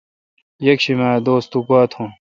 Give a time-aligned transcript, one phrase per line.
[0.67, 2.09] یکشم اے° دوس تو گوا تھون۔